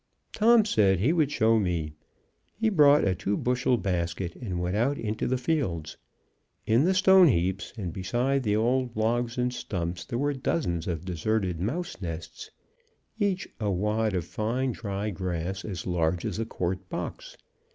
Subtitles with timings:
[0.33, 1.93] Tom said he would show me.
[2.55, 5.95] He brought a two bushel basket and went out into the fields.
[6.65, 11.05] In the stone heaps, and beside the old logs and stumps, there were dozens of
[11.05, 12.49] deserted mouse nests,
[13.19, 17.37] each a wad of fine dry grass as large as a quart box.